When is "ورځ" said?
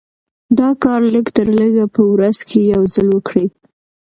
2.13-2.37